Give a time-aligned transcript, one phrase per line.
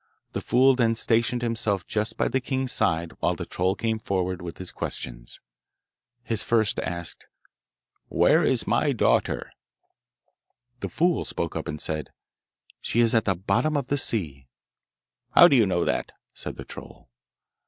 [0.33, 4.41] The fool then stationed himself just by the king's side while the troll came forward
[4.41, 5.39] with his questions.
[6.23, 7.27] He first asked,
[8.07, 9.51] 'Where is my daughter?'
[10.79, 12.09] The fool spoke up and said,
[12.81, 14.47] 'She is at the bottom of the sea.'
[15.35, 17.11] 'How do you know that?' said the troll.